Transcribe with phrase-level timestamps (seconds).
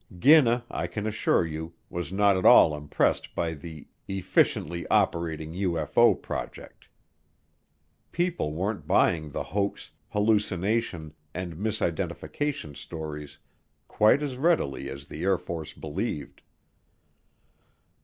[0.17, 6.19] Ginna, I can assure you, was not at all impressed by the "efficiently operating UFO
[6.19, 6.87] project."
[8.11, 13.37] People weren't buying the hoax, hallucination, and misidentification stories
[13.87, 16.41] quite as readily as the Air Force believed.